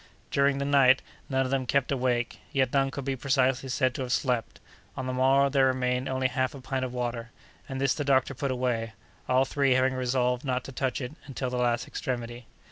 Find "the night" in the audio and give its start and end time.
0.57-1.03